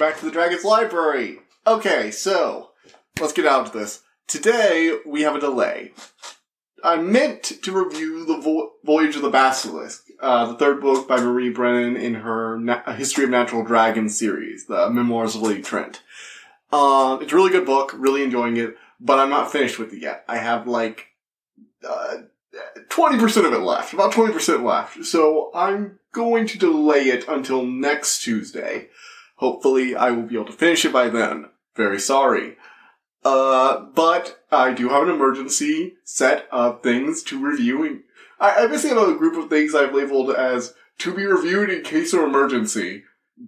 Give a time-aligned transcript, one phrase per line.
[0.00, 1.40] Back to the Dragon's Library.
[1.66, 2.70] Okay, so
[3.20, 4.00] let's get out of this.
[4.26, 5.92] Today we have a delay.
[6.82, 11.20] I meant to review the Vo- Voyage of the Basilisk, uh, the third book by
[11.20, 16.00] Marie Brennan in her Na- History of Natural Dragons series, the Memoirs of Lady Trent.
[16.72, 20.00] Uh, it's a really good book, really enjoying it, but I'm not finished with it
[20.00, 20.24] yet.
[20.26, 21.08] I have like
[21.86, 22.22] uh,
[22.88, 25.04] 20% of it left, about 20% left.
[25.04, 28.88] So I'm going to delay it until next Tuesday.
[29.40, 31.46] Hopefully I will be able to finish it by then.
[31.74, 32.58] Very sorry.
[33.24, 38.02] Uh, but I do have an emergency set of things to review.
[38.38, 41.82] I, I basically have a group of things I've labeled as to be reviewed in
[41.82, 43.04] case of emergency.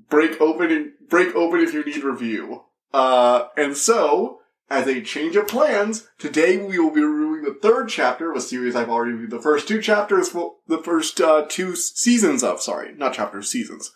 [0.09, 2.63] Break open and break open if you need review.
[2.95, 7.91] Uh, and so, as a change of plans, today we will be reviewing the third
[7.91, 11.45] chapter of a series I've already reviewed the first two chapters, well, the first uh,
[11.51, 12.63] two seasons of.
[12.63, 13.93] Sorry, not chapters, seasons.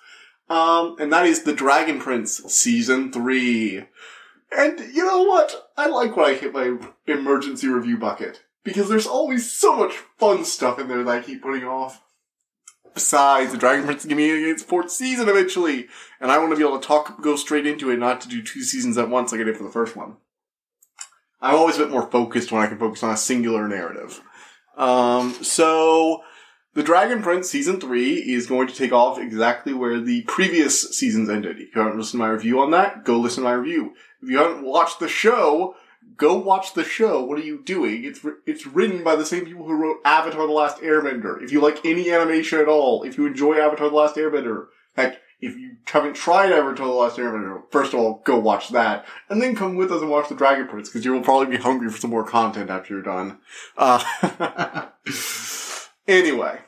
[0.48, 3.84] Um, and that is the Dragon Prince season three.
[4.56, 5.70] And you know what?
[5.76, 10.44] I like when I hit my emergency review bucket because there's always so much fun
[10.44, 12.02] stuff in there that I keep putting off.
[12.94, 15.86] Besides, the Dragon Prince is giving me its fourth season eventually,
[16.18, 18.42] and I want to be able to talk, go straight into it, not to do
[18.42, 20.16] two seasons at once like I did for the first one.
[21.40, 24.22] I'm always a bit more focused when I can focus on a singular narrative.
[24.78, 26.22] Um, so
[26.76, 31.30] the Dragon Prince season three is going to take off exactly where the previous seasons
[31.30, 31.56] ended.
[31.58, 33.94] If you haven't listened to my review on that, go listen to my review.
[34.22, 35.74] If you haven't watched the show,
[36.18, 37.24] go watch the show.
[37.24, 38.04] What are you doing?
[38.04, 41.42] It's it's written by the same people who wrote Avatar: The Last Airbender.
[41.42, 45.16] If you like any animation at all, if you enjoy Avatar: The Last Airbender, heck,
[45.40, 49.40] if you haven't tried Avatar: The Last Airbender, first of all, go watch that, and
[49.40, 51.88] then come with us and watch The Dragon Prince because you will probably be hungry
[51.88, 53.38] for some more content after you're done.
[53.78, 54.88] Uh,
[56.06, 56.60] anyway.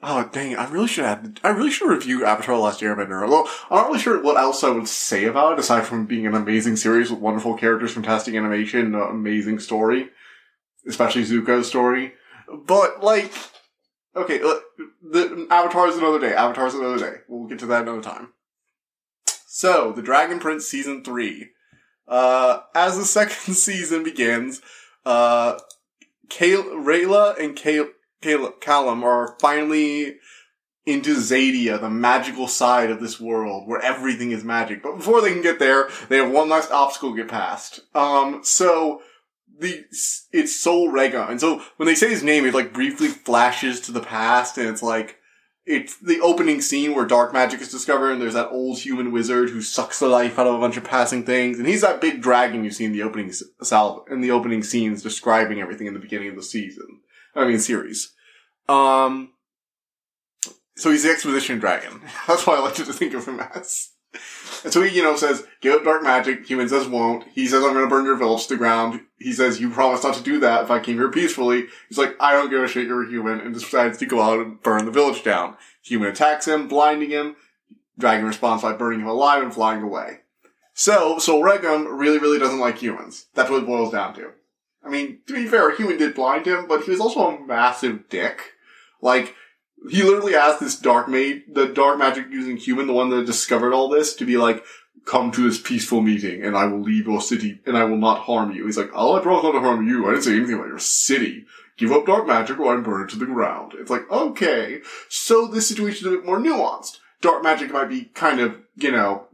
[0.00, 0.56] Oh dang!
[0.56, 1.38] I really should have.
[1.42, 3.22] I really should review Avatar: The Last Airbender.
[3.22, 6.26] Although I'm not really sure what else I would say about it aside from being
[6.26, 10.10] an amazing series with wonderful characters, fantastic animation, uh, amazing story,
[10.86, 12.12] especially Zuko's story.
[12.48, 13.32] But like,
[14.14, 14.60] okay, uh,
[15.02, 16.32] the Avatar is another day.
[16.32, 17.18] Avatar is another day.
[17.26, 18.34] We'll get to that another time.
[19.46, 21.50] So, the Dragon Prince season three.
[22.06, 24.62] Uh, as the second season begins,
[25.04, 25.58] uh,
[26.28, 27.88] Kay- Rayla and Kay-
[28.20, 30.16] Callum are finally
[30.86, 34.82] into Xadia, the magical side of this world where everything is magic.
[34.82, 37.80] But before they can get there, they have one last obstacle to get past.
[37.94, 39.02] Um, so
[39.58, 39.84] the
[40.32, 43.92] it's Sol Regem, and so when they say his name, it like briefly flashes to
[43.92, 45.16] the past, and it's like
[45.66, 49.50] it's the opening scene where dark magic is discovered, and there's that old human wizard
[49.50, 52.22] who sucks the life out of a bunch of passing things, and he's that big
[52.22, 56.00] dragon you see in the opening salve in the opening scenes describing everything in the
[56.00, 57.00] beginning of the season.
[57.38, 58.12] I mean, series.
[58.68, 59.32] Um,
[60.76, 62.02] so he's the exposition dragon.
[62.26, 63.90] That's why I like to think of him as.
[64.64, 66.46] And so he, you know, says, give up dark magic.
[66.46, 67.24] Human says won't.
[67.32, 69.02] He says, I'm gonna burn your village to the ground.
[69.18, 71.66] He says, you promised not to do that if I came here peacefully.
[71.88, 74.40] He's like, I don't give a shit, you're a human, and decides to go out
[74.40, 75.56] and burn the village down.
[75.82, 77.36] Human attacks him, blinding him.
[77.98, 80.20] Dragon responds by burning him alive and flying away.
[80.74, 83.26] So, so Regem really, really doesn't like humans.
[83.34, 84.32] That's what it boils down to.
[84.88, 88.08] I mean, to be fair, human did blind him, but he was also a massive
[88.08, 88.54] dick.
[89.02, 89.34] Like,
[89.90, 93.72] he literally asked this dark maid, the dark magic using human, the one that discovered
[93.72, 94.64] all this, to be like,
[95.04, 98.20] come to this peaceful meeting and I will leave your city and I will not
[98.20, 98.66] harm you.
[98.66, 100.06] He's like, oh, I promise not to harm you.
[100.06, 101.46] I didn't say anything about your city.
[101.78, 103.72] Give up dark magic or I burn it to the ground.
[103.78, 104.80] It's like, okay.
[105.08, 106.98] So this situation is a bit more nuanced.
[107.20, 109.28] Dark magic might be kind of, you know,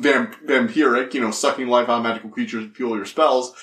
[0.00, 3.54] vamp- vampiric, you know, sucking life out of magical creatures to fuel your spells.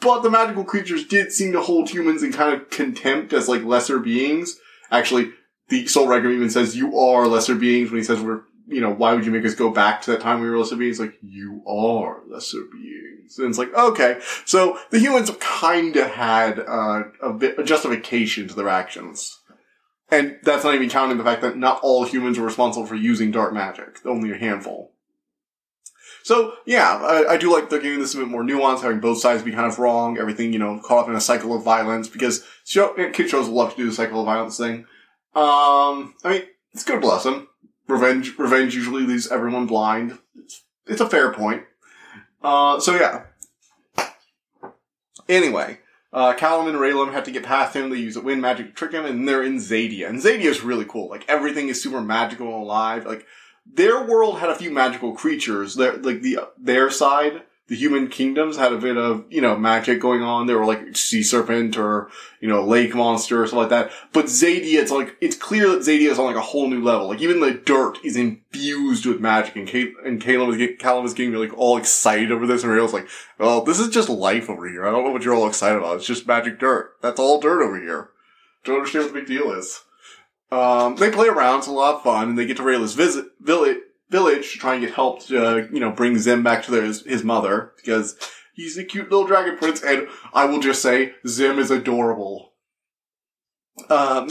[0.00, 3.64] But the magical creatures did seem to hold humans in kind of contempt as like
[3.64, 4.58] lesser beings.
[4.90, 5.32] Actually,
[5.68, 8.92] the Sol Regem even says you are lesser beings when he says we're, you know,
[8.92, 11.00] why would you make us go back to that time we were lesser beings?
[11.00, 13.38] Like, you are lesser beings.
[13.38, 14.20] And it's like, okay.
[14.44, 19.38] So the humans have kind of had uh, a bit, a justification to their actions.
[20.10, 23.30] And that's not even counting the fact that not all humans were responsible for using
[23.30, 24.04] dark magic.
[24.04, 24.92] Only a handful.
[26.22, 29.18] So yeah, I, I, do like they're giving this a bit more nuance, having both
[29.18, 32.08] sides be kind of wrong, everything you know caught up in a cycle of violence
[32.08, 34.86] because show, kid shows love to do the cycle of violence thing.
[35.34, 37.48] Um, I mean, it's good them.
[37.88, 40.18] Revenge, revenge usually leaves everyone blind.
[40.36, 41.64] It's, it's a fair point.
[42.42, 43.24] Uh, so yeah.
[45.28, 45.78] Anyway,
[46.12, 47.90] uh, Callum and Raylan have to get past him.
[47.90, 50.08] They use a wind magic to trick him, and they're in Xadia.
[50.08, 51.08] And Xadia is really cool.
[51.08, 53.06] Like everything is super magical and alive.
[53.06, 53.26] Like
[53.74, 55.74] their world had a few magical creatures.
[55.74, 60.00] Their like the their side, the human kingdoms had a bit of, you know, magic
[60.00, 60.48] going on.
[60.48, 63.92] There were like sea serpent or, you know, lake monster or something like that.
[64.12, 67.06] But Xadia, it's like, it's clear that Xadia is on like a whole new level.
[67.06, 71.32] Like even the dirt is infused with magic and Kate, and Caleb Callum was getting
[71.32, 73.08] like all excited over this and Rael's like,
[73.38, 74.84] well, this is just life over here.
[74.84, 75.98] I don't know what you're all excited about.
[75.98, 76.96] It's just magic dirt.
[77.02, 78.10] That's all dirt over here.
[78.64, 79.84] Don't understand what the big deal is.
[80.52, 81.58] Um, they play around.
[81.58, 84.74] It's a lot of fun and they get to Rayla's visit, village, village to try
[84.74, 87.72] and get help to, uh, you know, bring Zym back to their, his, his mother
[87.76, 88.16] because
[88.54, 92.52] he's a cute little dragon prince and I will just say Zym is adorable.
[93.88, 94.30] Um,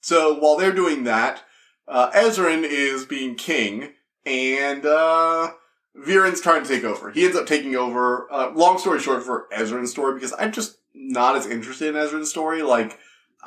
[0.00, 1.42] so while they're doing that,
[1.88, 3.92] uh, Ezran is being king
[4.24, 5.50] and, uh,
[5.96, 7.10] Viren's trying to take over.
[7.10, 10.78] He ends up taking over, uh, long story short for Ezran's story because I'm just
[10.94, 12.62] not as interested in Ezran's story.
[12.62, 12.98] Like,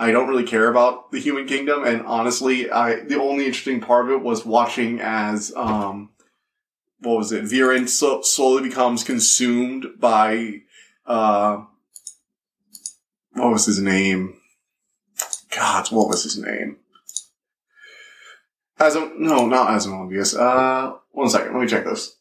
[0.02, 4.06] I don't really care about the human kingdom, and honestly, I the only interesting part
[4.06, 6.12] of it was watching as um,
[7.00, 7.44] what was it?
[7.44, 10.62] Viren so, slowly becomes consumed by
[11.06, 11.66] uh,
[13.34, 14.36] what was his name?
[15.54, 16.78] God, what was his name?
[18.80, 20.40] As a, no, not as Azymondias.
[20.40, 22.16] Uh, one second, let me check this.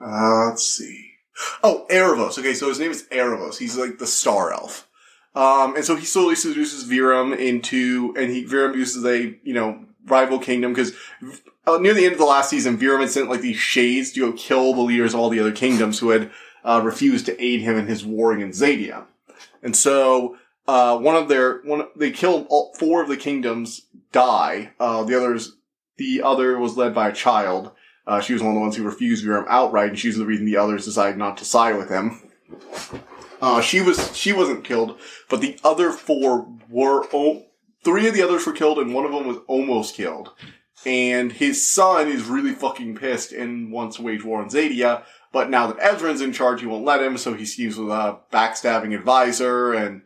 [0.00, 1.10] Uh, let's see.
[1.64, 2.38] Oh, Aaravos.
[2.38, 3.58] Okay, so his name is Aaravos.
[3.58, 4.88] He's like the star elf.
[5.34, 9.84] Um, and so he slowly seduces Viren into, and he, Viren uses a, you know,
[10.06, 10.92] rival kingdom because
[11.66, 14.20] uh, near the end of the last season, Viren had sent like these shades to
[14.20, 16.30] go kill the leaders of all the other kingdoms who had,
[16.64, 19.04] uh, refused to aid him in his war against Xadia.
[19.62, 20.36] And so,
[20.66, 23.82] uh, one of their, one, they killed all four of the kingdoms
[24.12, 24.72] die.
[24.78, 25.56] Uh, the others,
[25.96, 27.72] the other was led by a child.
[28.06, 30.44] Uh, she was one of the ones who refused Viren outright, and she's the reason
[30.44, 32.20] the others decided not to side with him.
[33.40, 34.98] Uh, she was she wasn't killed,
[35.28, 37.06] but the other four were.
[37.12, 37.46] Oh,
[37.84, 40.32] three of the others were killed, and one of them was almost killed.
[40.86, 45.04] And his son is really fucking pissed and wants to wage war on Xadia.
[45.32, 48.18] But now that Ezran's in charge, he won't let him, so he schemes with a
[48.32, 50.02] backstabbing advisor, and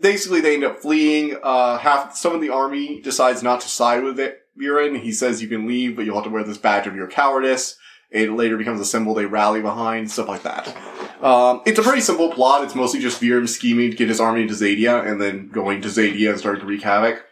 [0.00, 1.36] basically they end up fleeing.
[1.42, 4.42] Uh, half some of the army decides not to side with it.
[4.60, 5.00] Viren.
[5.00, 7.76] He says you can leave, but you'll have to wear this badge of your cowardice.
[8.10, 10.74] It later becomes a symbol they rally behind, stuff like that.
[11.22, 12.64] Um, it's a pretty simple plot.
[12.64, 15.88] It's mostly just Viren scheming to get his army to Xadia and then going to
[15.88, 17.24] Xadia and starting to wreak havoc.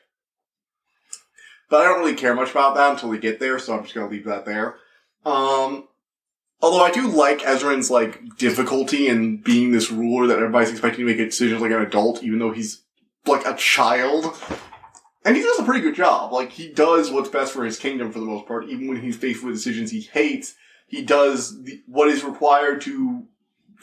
[1.69, 3.95] But I don't really care much about that until we get there, so I'm just
[3.95, 4.77] gonna leave that there.
[5.27, 5.89] Um,
[6.61, 11.07] although I do like Ezran's like difficulty in being this ruler that everybody's expecting to
[11.07, 12.83] make decisions like an adult, even though he's
[13.27, 14.35] like a child.
[15.25, 16.33] And he does a pretty good job.
[16.33, 19.17] Like he does what's best for his kingdom for the most part, even when he's
[19.17, 20.55] faced with decisions he hates.
[20.87, 23.27] He does the, what is required to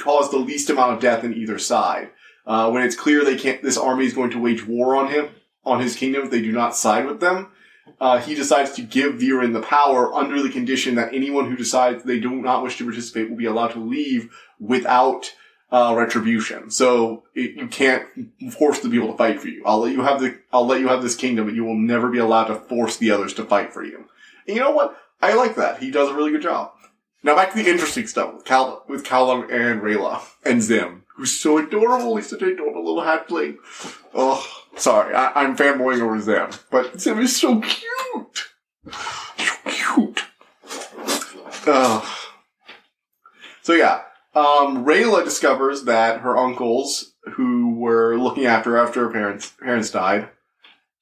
[0.01, 2.09] cause the least amount of death in either side.
[2.45, 5.29] Uh, when it's clear they can't, this army is going to wage war on him,
[5.63, 7.51] on his kingdom if they do not side with them.
[7.99, 12.03] Uh, he decides to give Viren the power under the condition that anyone who decides
[12.03, 15.33] they do not wish to participate will be allowed to leave without
[15.71, 16.69] uh, retribution.
[16.69, 18.05] So it, you can't
[18.51, 19.63] force the people to fight for you.
[19.65, 22.09] I'll let you have the I'll let you have this kingdom, but you will never
[22.09, 24.05] be allowed to force the others to fight for you.
[24.47, 24.97] And you know what?
[25.21, 25.79] I like that.
[25.79, 26.71] He does a really good job.
[27.23, 31.39] Now back to the interesting stuff with Cal with Callum and Rayla and Zym, who's
[31.39, 32.15] so adorable.
[32.15, 33.57] He's such an adorable little hatchling.
[34.13, 34.45] Oh,
[34.75, 38.47] sorry, I, am fanboying over Zym, but Zym is so cute,
[38.91, 40.23] so cute.
[41.67, 42.27] Oh.
[43.61, 44.01] So yeah,
[44.33, 49.91] um, Rayla discovers that her uncles, who were looking after her after her parents parents
[49.91, 50.29] died,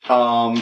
[0.09, 0.61] um,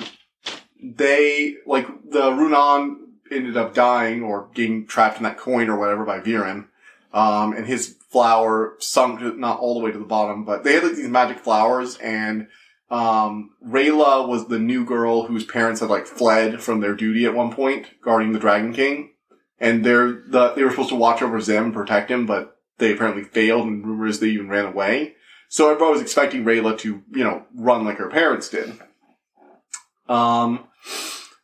[0.84, 6.06] they like the Runaan ended up dying or getting trapped in that coin or whatever
[6.06, 6.68] by Viren.
[7.14, 10.84] Um, and his flower sunk not all the way to the bottom, but they had
[10.84, 12.48] like these magic flowers and,
[12.90, 17.34] um, Rayla was the new girl whose parents had like fled from their duty at
[17.34, 19.12] one point, guarding the Dragon King.
[19.60, 22.94] And they're, the, they were supposed to watch over Zym and protect him, but they
[22.94, 25.16] apparently failed and rumors they even ran away.
[25.50, 28.80] So everybody was expecting Rayla to, you know, run like her parents did.
[30.08, 30.68] Um,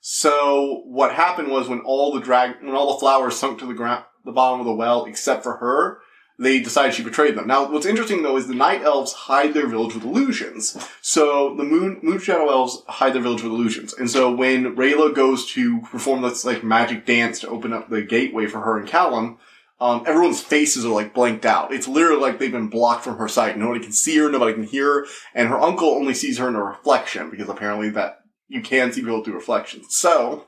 [0.05, 3.73] so what happened was when all the drag, when all the flowers sunk to the
[3.73, 5.99] ground, the bottom of the well, except for her,
[6.37, 7.47] they decided she betrayed them.
[7.47, 10.77] Now, what's interesting though is the night elves hide their village with illusions.
[11.01, 13.93] So the moon, moon shadow elves hide their village with illusions.
[13.93, 18.01] And so when Rayla goes to perform this like magic dance to open up the
[18.01, 19.37] gateway for her and Callum,
[19.79, 21.71] um, everyone's faces are like blanked out.
[21.71, 23.57] It's literally like they've been blocked from her sight.
[23.57, 26.55] Nobody can see her, nobody can hear her, and her uncle only sees her in
[26.55, 29.87] a reflection because apparently that you can see people through reflections.
[29.89, 30.47] So,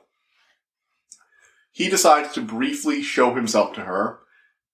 [1.70, 4.20] he decides to briefly show himself to her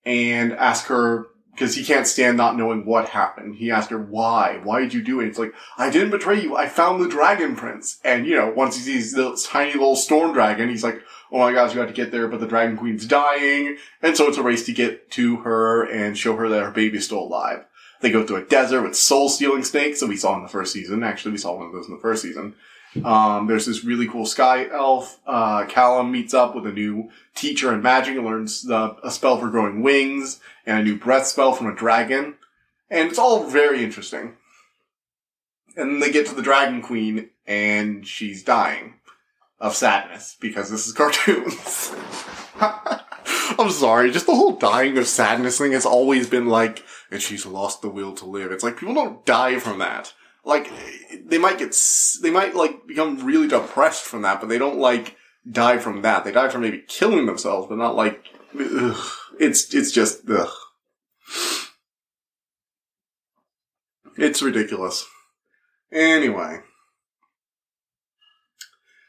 [0.05, 3.57] and ask her because he can't stand not knowing what happened.
[3.57, 4.61] He asked her, why?
[4.62, 5.26] Why did you do it?
[5.26, 6.57] It's like, I didn't betray you.
[6.57, 7.99] I found the dragon prince.
[8.05, 11.52] And, you know, once he sees this tiny little storm dragon, he's like, oh my
[11.52, 13.76] gosh, you got to get there, but the dragon queen's dying.
[14.00, 17.05] And so it's a race to get to her and show her that her baby's
[17.05, 17.67] still alive.
[18.00, 20.73] They go through a desert with soul stealing snakes that we saw in the first
[20.73, 21.02] season.
[21.02, 22.55] Actually, we saw one of those in the first season.
[23.04, 25.18] Um, there's this really cool sky elf.
[25.26, 29.38] Uh, Callum meets up with a new teacher in magic and learns the, a spell
[29.38, 32.34] for growing wings and a new breath spell from a dragon.
[32.90, 34.37] And it's all very interesting.
[35.76, 38.94] And then they get to the dragon queen and she's dying
[39.58, 41.94] of sadness because this is cartoons.
[43.58, 47.46] I'm sorry, just the whole dying of sadness thing has always been like, and she's
[47.46, 48.52] lost the will to live.
[48.52, 50.12] It's like people don't die from that.
[50.44, 50.70] Like
[51.25, 51.76] they might get,
[52.22, 55.16] they might like become really depressed from that, but they don't like
[55.49, 56.25] die from that.
[56.25, 58.25] They die from maybe killing themselves, but not like,
[58.58, 58.96] ugh.
[59.38, 60.50] it's, it's just, ugh.
[64.16, 65.06] It's ridiculous.
[65.90, 66.61] Anyway.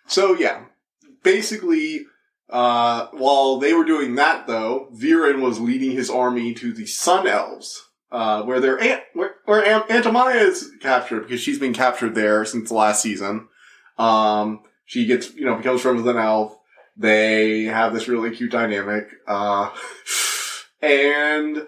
[0.07, 0.65] So yeah,
[1.23, 2.05] basically,
[2.49, 7.27] uh, while they were doing that though, Viren was leading his army to the Sun
[7.27, 11.73] Elves, uh, where their aunt, where, where Aunt, Aunt Amaya is captured because she's been
[11.73, 13.47] captured there since the last season.
[13.97, 16.55] Um, she gets, you know, becomes friends with an elf.
[16.95, 19.71] They have this really cute dynamic, uh,
[20.81, 21.65] and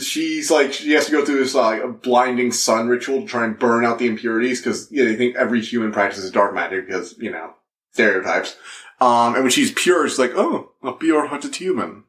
[0.00, 3.44] she's like, she has to go through this, like, a blinding sun ritual to try
[3.44, 6.86] and burn out the impurities because, you know, they think every human practices dark magic
[6.86, 7.54] because, you know,
[7.90, 8.56] stereotypes.
[9.00, 12.04] Um, and when she's pure, she's like, oh, a pure-hearted human.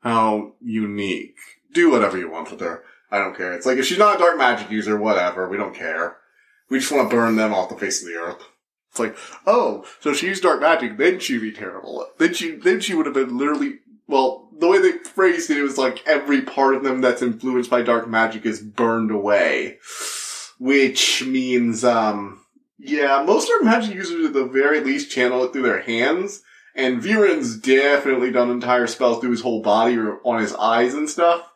[0.00, 1.36] How unique.
[1.72, 2.82] Do whatever you want with her.
[3.10, 3.52] I don't care.
[3.52, 5.48] It's like, if she's not a dark magic user, whatever.
[5.48, 6.16] We don't care.
[6.68, 8.42] We just want to burn them off the face of the earth.
[8.90, 12.06] It's like, oh, so she used dark magic, then she'd be terrible.
[12.18, 15.62] Then she, then she would have been literally, well, the way they phrased it, it
[15.62, 19.78] was like every part of them that's influenced by dark magic is burned away.
[20.58, 22.44] Which means, um,
[22.78, 26.42] yeah, most dark magic users at the very least channel it through their hands.
[26.74, 31.08] And Viren's definitely done entire spells through his whole body or on his eyes and
[31.08, 31.49] stuff.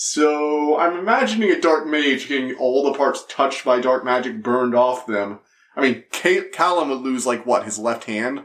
[0.00, 4.72] So I'm imagining a dark mage getting all the parts touched by dark magic burned
[4.72, 5.40] off them.
[5.74, 6.04] I mean,
[6.52, 8.44] Callum would lose like what, his left hand?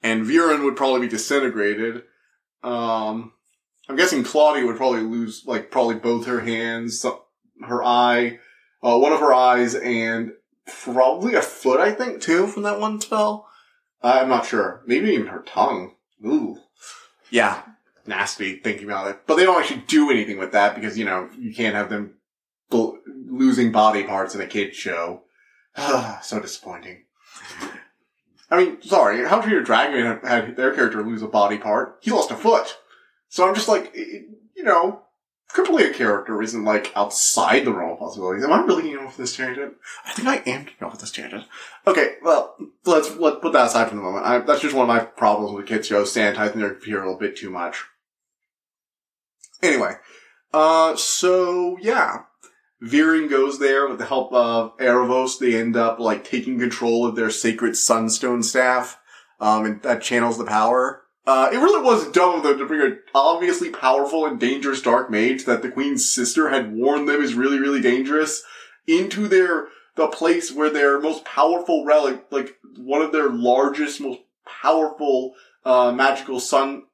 [0.00, 2.04] And Viren would probably be disintegrated.
[2.62, 3.32] Um,
[3.88, 7.04] I'm guessing Claudia would probably lose like probably both her hands,
[7.60, 8.38] her eye,
[8.84, 10.30] uh, one of her eyes, and
[10.84, 13.48] probably a foot, I think, too, from that one spell.
[14.04, 14.84] I'm not sure.
[14.86, 15.96] Maybe even her tongue.
[16.24, 16.58] Ooh.
[17.28, 17.62] Yeah.
[18.10, 19.20] Nasty thinking about it.
[19.26, 22.14] But they don't actually do anything with that because, you know, you can't have them
[22.68, 25.22] bl- losing body parts in a kid's show.
[26.22, 27.04] so disappointing.
[28.50, 31.98] I mean, sorry, How to Your Dragon had their character lose a body part.
[32.00, 32.76] He lost a foot.
[33.28, 35.02] So I'm just like, you know,
[35.52, 38.44] crippling a character isn't like outside the realm of possibilities.
[38.44, 39.74] Am I really getting off this tangent?
[40.04, 41.44] I think I am getting off this tangent.
[41.86, 44.26] Okay, well, let's let put that aside for the moment.
[44.26, 47.20] I, that's just one of my problems with kids shows, sanitizing their computer a little
[47.20, 47.84] bit too much.
[49.62, 49.94] Anyway,
[50.52, 52.24] uh, so yeah.
[52.82, 55.38] Viren goes there with the help of Aaravos.
[55.38, 58.98] They end up like taking control of their sacred sunstone staff,
[59.38, 61.02] um, and that channels the power.
[61.26, 65.10] Uh, it really was dumb of them to bring an obviously powerful and dangerous dark
[65.10, 68.42] mage that the queen's sister had warned them is really, really dangerous
[68.86, 74.20] into their, the place where their most powerful relic, like one of their largest, most
[74.46, 76.84] powerful, uh, magical sun,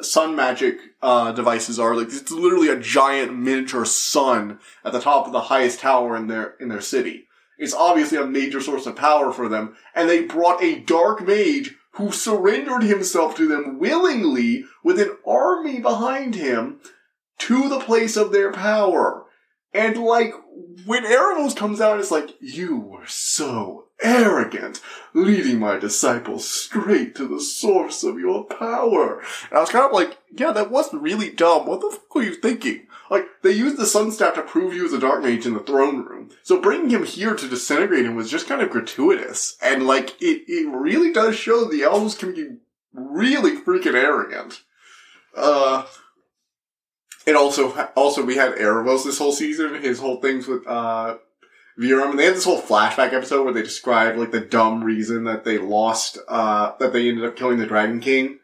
[0.00, 1.94] sun magic, uh, devices are.
[1.94, 6.28] Like, it's literally a giant miniature sun at the top of the highest tower in
[6.28, 7.26] their, in their city.
[7.58, 11.76] It's obviously a major source of power for them, and they brought a dark mage
[11.92, 16.80] who surrendered himself to them willingly with an army behind him
[17.38, 19.26] to the place of their power.
[19.74, 20.32] And like,
[20.86, 24.80] when Aaravos comes out, it's like, you were so arrogant,
[25.14, 29.20] leading my disciples straight to the source of your power.
[29.48, 31.66] And I was kind of like, yeah, that was really dumb.
[31.66, 32.86] What the fuck were you thinking?
[33.10, 35.60] Like, they used the Sun Staff to prove he was a Dark Mage in the
[35.60, 36.30] throne room.
[36.42, 39.56] So bringing him here to disintegrate him was just kind of gratuitous.
[39.62, 42.56] And like, it, it really does show the elves can be
[42.94, 44.62] really freaking arrogant.
[45.36, 45.84] Uh,
[47.26, 51.18] and also, also we had Aaravos this whole season, his whole things with, uh,
[51.78, 55.24] Viren, and they had this whole flashback episode where they described like the dumb reason
[55.24, 58.38] that they lost, uh, that they ended up killing the Dragon King.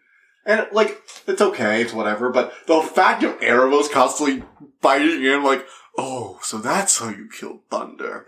[0.47, 4.44] And like, it's okay, it's whatever, but the fact of Aaravos constantly
[4.80, 5.66] biting in like,
[5.99, 8.25] oh, so that's how you killed Thunder.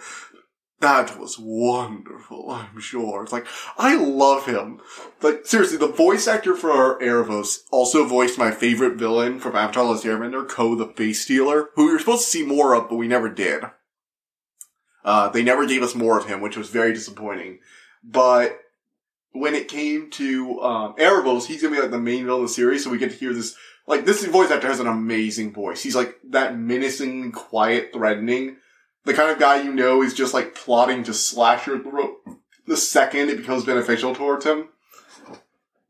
[0.81, 3.23] that was wonderful, I'm sure.
[3.23, 3.47] It's like,
[3.79, 4.81] I love him.
[5.23, 10.05] Like, seriously, the voice actor for Aaravos also voiced my favorite villain from Avatar Last
[10.05, 13.09] Airbender, Koh the Face Stealer, who we were supposed to see more of, but we
[13.09, 13.65] never did.
[15.05, 17.59] Uh, they never gave us more of him, which was very disappointing.
[18.05, 18.59] But
[19.33, 22.55] when it came to um, Aaravos, he's gonna be like the main villain of the
[22.55, 23.57] series, so we get to hear this.
[23.87, 25.83] Like this voice actor has an amazing voice.
[25.83, 28.57] He's like that menacing, quiet, threatening,
[29.05, 32.19] the kind of guy you know is just like plotting to slash your throat
[32.71, 34.69] the second it becomes beneficial towards him.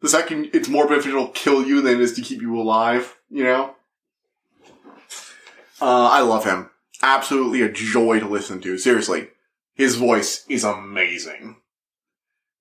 [0.00, 3.18] The second it's more beneficial to kill you than it is to keep you alive.
[3.30, 3.74] You know.
[5.80, 6.70] Uh, I love him.
[7.02, 8.78] Absolutely a joy to listen to.
[8.78, 9.28] Seriously,
[9.74, 11.56] his voice is amazing.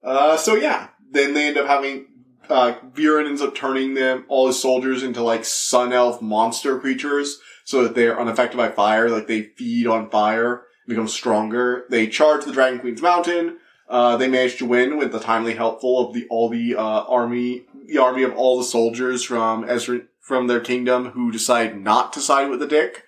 [0.04, 2.08] Uh, so yeah, then they end up having,
[2.50, 7.40] uh, Viren ends up turning them, all his soldiers into like sun elf monster creatures
[7.66, 11.86] so that they're unaffected by fire, like they feed on fire, become stronger.
[11.90, 13.58] They charge the Dragon Queen's mountain.
[13.90, 17.66] Uh, they manage to win with the timely helpful of the, all the, uh, army,
[17.88, 22.22] the army of all the soldiers from Ezra, from their kingdom who decide not to
[22.22, 23.04] side with the dick.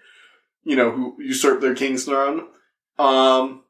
[0.63, 2.47] You know, who usurp their king's throne.
[2.99, 3.63] Um,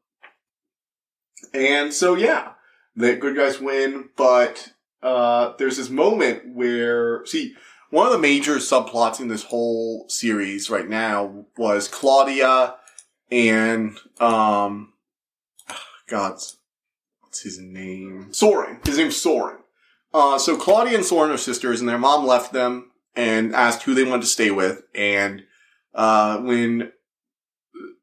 [1.53, 2.53] and so yeah,
[2.95, 7.55] the good guys win, but uh, there's this moment where see
[7.89, 12.75] one of the major subplots in this whole series right now was Claudia
[13.29, 14.93] and um,
[16.07, 16.57] God's
[17.21, 18.33] what's his name?
[18.33, 18.79] Soren.
[18.85, 19.59] His name's Soren.
[20.13, 23.93] Uh, so Claudia and Soren are sisters, and their mom left them and asked who
[23.93, 24.83] they wanted to stay with.
[24.93, 25.43] And
[25.93, 26.91] uh, when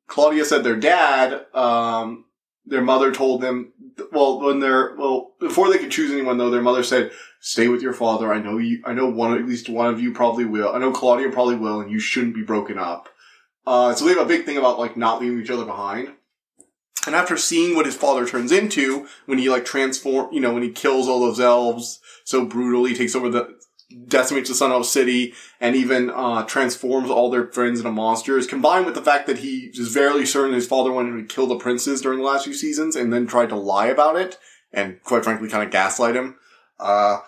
[0.06, 2.24] Claudia said their dad, um,
[2.66, 3.72] their mother told them
[4.12, 7.82] well, when they're, well, before they could choose anyone though, their mother said, stay with
[7.82, 8.32] your father.
[8.32, 10.72] I know you, I know one, at least one of you probably will.
[10.72, 13.08] I know Claudia probably will, and you shouldn't be broken up.
[13.66, 16.12] Uh, so they have a big thing about like not leaving each other behind.
[17.06, 20.62] And after seeing what his father turns into, when he like transform, you know, when
[20.62, 23.57] he kills all those elves so brutally, takes over the,
[24.06, 28.86] decimates the Sun Elf City and even uh, transforms all their friends into monsters, combined
[28.86, 32.02] with the fact that he is very certain his father wanted to kill the princes
[32.02, 34.38] during the last few seasons and then tried to lie about it
[34.72, 36.36] and quite frankly kind of gaslight him.
[36.78, 37.20] Uh,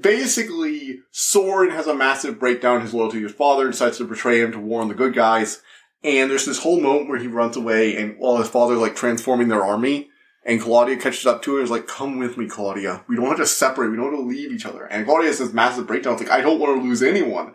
[0.00, 4.40] basically, Soren has a massive breakdown in his loyalty to his father, decides to betray
[4.40, 5.60] him to warn the good guys,
[6.04, 9.48] and there's this whole moment where he runs away and while his father's like transforming
[9.48, 10.09] their army,
[10.44, 13.04] and Claudia catches up to her and is like, come with me, Claudia.
[13.08, 13.90] We don't want to separate.
[13.90, 14.86] We don't want to leave each other.
[14.86, 16.14] And Claudia has this massive breakdown.
[16.14, 17.54] It's like, I don't want to lose anyone.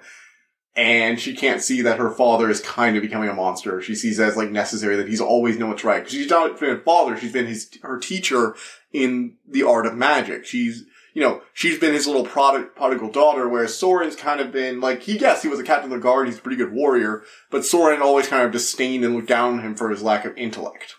[0.75, 3.81] And she can't see that her father is kind of becoming a monster.
[3.81, 5.99] She sees as like necessary that he's always known what's right.
[5.99, 7.17] Because she's not been a father.
[7.17, 8.55] She's been his, her teacher
[8.91, 10.45] in the art of magic.
[10.45, 15.03] She's, you know, she's been his little prodigal daughter, whereas Soren's kind of been like,
[15.03, 16.27] he, yes, he was a captain of the guard.
[16.27, 19.61] He's a pretty good warrior, but Soren always kind of disdained and looked down on
[19.61, 20.95] him for his lack of intellect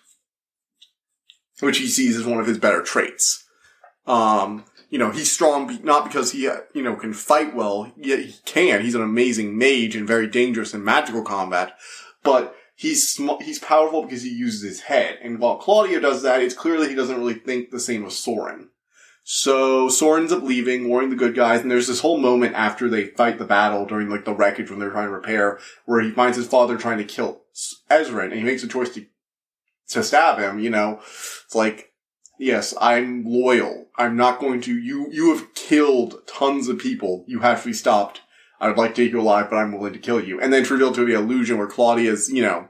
[1.60, 3.44] which he sees as one of his better traits.
[4.06, 7.92] Um, you know, he's strong not because he, uh, you know, can fight well.
[7.96, 8.82] Yet he can.
[8.82, 11.76] He's an amazing mage and very dangerous in magical combat.
[12.22, 15.18] But he's sm- he's powerful because he uses his head.
[15.22, 18.16] And while Claudia does that, it's clear that he doesn't really think the same as
[18.16, 18.70] Soren.
[19.28, 22.88] So Soren ends up leaving, warning the good guys, and there's this whole moment after
[22.88, 26.12] they fight the battle during like the wreckage when they're trying to repair, where he
[26.12, 27.42] finds his father trying to kill
[27.90, 29.04] Ezran, and he makes a choice to
[29.88, 31.92] to stab him, you know, it's like,
[32.38, 33.86] yes, I'm loyal.
[33.96, 37.24] I'm not going to, you, you have killed tons of people.
[37.26, 38.20] You have to be stopped.
[38.60, 40.40] I would like to take you alive, but I'm willing to kill you.
[40.40, 42.68] And then it's revealed to be an illusion where Claudia's, you know,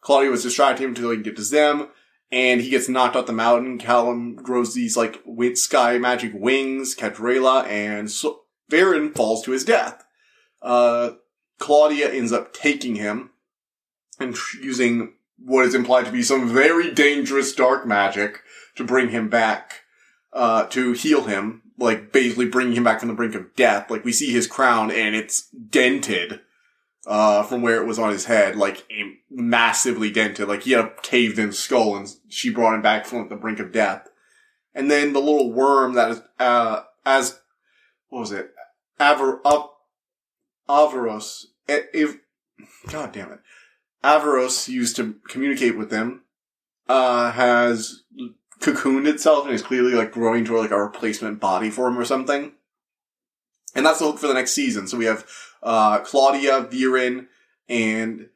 [0.00, 1.88] Claudia was distracting him until he can get to Zym,
[2.30, 3.78] and he gets knocked off the mountain.
[3.78, 5.22] Callum grows these, like,
[5.54, 10.04] sky magic wings, catch Rayla, and so- Viren falls to his death.
[10.60, 11.12] Uh,
[11.58, 13.30] Claudia ends up taking him
[14.18, 18.40] and tr- using what is implied to be some very dangerous dark magic
[18.76, 19.80] to bring him back,
[20.32, 23.90] uh, to heal him, like basically bringing him back from the brink of death.
[23.90, 26.40] Like we see his crown and it's dented,
[27.06, 28.86] uh, from where it was on his head, like
[29.30, 33.28] massively dented, like he had a caved in skull and she brought him back from
[33.28, 34.08] the brink of death.
[34.74, 37.40] And then the little worm that is, uh, as,
[38.08, 38.52] what was it?
[39.00, 39.76] Aver, up,
[40.68, 42.16] Avaros, if,
[42.88, 43.40] God damn it.
[44.02, 46.22] Avaros used to communicate with them,
[46.88, 48.02] uh, has
[48.60, 52.04] cocooned itself and is clearly like growing toward like a replacement body for him or
[52.04, 52.52] something.
[53.74, 54.86] And that's the hook for the next season.
[54.86, 55.26] So we have,
[55.62, 57.26] uh, Claudia, Viren,
[57.68, 58.28] and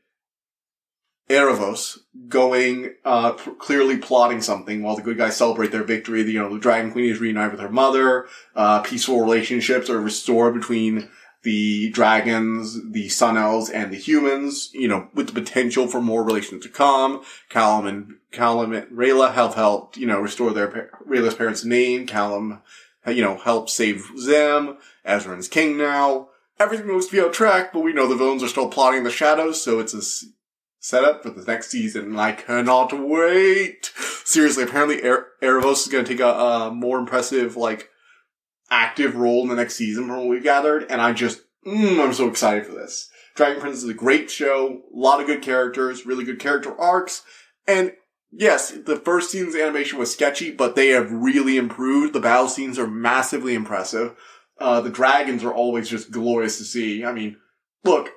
[1.28, 1.98] Aaravos
[2.28, 6.22] going, uh, p- clearly plotting something while the good guys celebrate their victory.
[6.22, 8.26] The, you know, the Dragon Queen is reunited with her mother.
[8.54, 11.10] Uh, peaceful relationships are restored between
[11.46, 16.24] the dragons, the sun elves, and the humans, you know, with the potential for more
[16.24, 17.22] relations to come.
[17.48, 22.04] Callum and Callum and Rayla have helped, you know, restore their Rayla's parents' name.
[22.04, 22.62] Callum,
[23.06, 24.76] you know, helped save Zym.
[25.06, 26.30] Ezran's king now.
[26.58, 29.04] Everything looks to be on track, but we know the villains are still plotting in
[29.04, 30.02] the shadows, so it's a
[30.80, 33.92] setup for the next season, and I cannot wait.
[34.24, 37.90] Seriously, apparently er- Aaravos is to take a, a, more impressive, like,
[38.70, 42.12] active role in the next season from what we've gathered, and I just, mm, I'm
[42.12, 43.10] so excited for this.
[43.34, 47.22] Dragon Prince is a great show, a lot of good characters, really good character arcs,
[47.66, 47.92] and
[48.30, 52.12] yes, the first season's animation was sketchy, but they have really improved.
[52.12, 54.14] The battle scenes are massively impressive.
[54.58, 57.04] Uh, the dragons are always just glorious to see.
[57.04, 57.36] I mean,
[57.84, 58.10] look,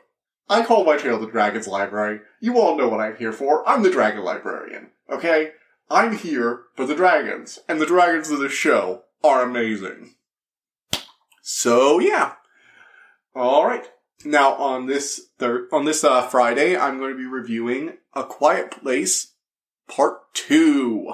[0.50, 2.22] I call my channel the Dragons Library.
[2.40, 3.68] You all know what I'm here for.
[3.68, 4.92] I'm the Dragon Librarian.
[5.12, 5.52] Okay?
[5.92, 7.60] I'm here for the dragons.
[7.68, 10.16] And the dragons of the show are amazing.
[11.52, 12.34] So yeah.
[13.36, 13.90] Alright.
[14.24, 18.70] Now on this third, on this uh, Friday, I'm going to be reviewing A Quiet
[18.70, 19.34] Place
[19.88, 21.12] Part 2.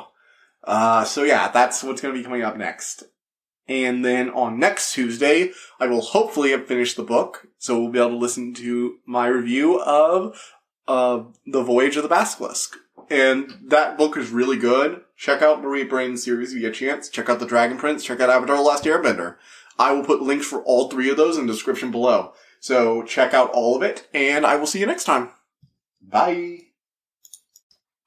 [0.65, 3.05] Uh, so yeah, that's what's going to be coming up next.
[3.67, 7.47] And then on next Tuesday, I will hopefully have finished the book.
[7.57, 10.53] So we'll be able to listen to my review of,
[10.85, 12.75] uh, The Voyage of the Basilisk.
[13.09, 15.01] And that book is really good.
[15.15, 17.07] Check out Marie Brennan's series if you get a chance.
[17.07, 18.03] Check out The Dragon Prince.
[18.03, 19.37] Check out Avatar The Last Airbender.
[19.77, 22.33] I will put links for all three of those in the description below.
[22.59, 25.29] So check out all of it, and I will see you next time.
[26.01, 26.59] Bye.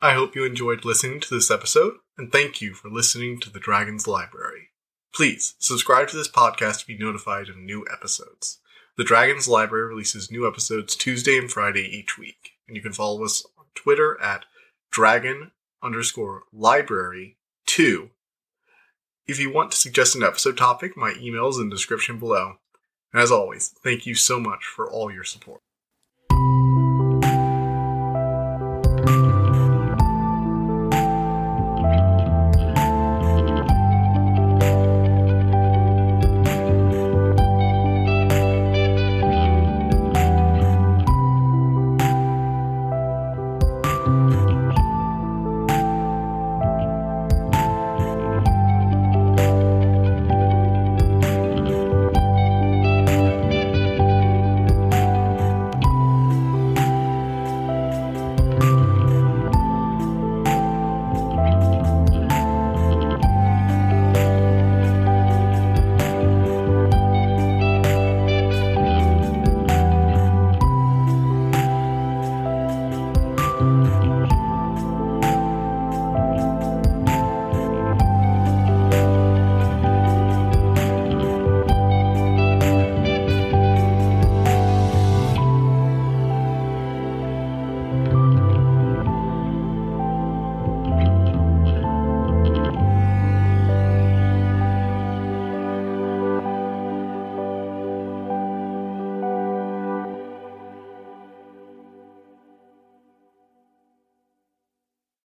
[0.00, 3.61] I hope you enjoyed listening to this episode, and thank you for listening to the
[3.61, 4.68] Dragon's Library.
[5.12, 8.61] Please subscribe to this podcast to be notified of new episodes.
[8.96, 13.24] The Dragons Library releases new episodes Tuesday and Friday each week, and you can follow
[13.24, 14.44] us on Twitter at
[14.90, 15.52] dragon
[15.83, 18.11] underscore library 2.
[19.29, 22.55] If you want to suggest an episode topic, my email is in the description below.
[23.12, 25.61] And as always, thank you so much for all your support.